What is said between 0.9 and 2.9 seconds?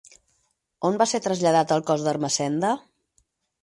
va ser traslladat el cos d'Ermessenda?